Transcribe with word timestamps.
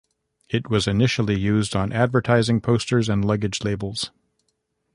It 0.49 0.67
was 0.67 0.87
initially 0.87 1.39
used 1.39 1.75
on 1.75 1.91
advertising 1.93 2.59
posters 2.59 3.07
and 3.07 3.23
luggage 3.23 3.63
labels. 3.63 4.09